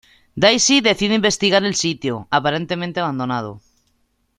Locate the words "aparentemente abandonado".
2.31-3.61